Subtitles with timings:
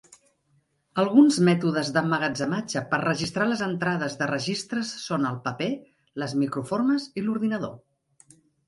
[1.01, 5.71] Alguns mètodes d'emmagatzematge per registrar les entrades de registres són el paper,
[6.25, 7.81] les microformes i l'ordinador.